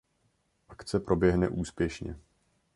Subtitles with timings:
[0.69, 2.15] Akce proběhne úspěšně.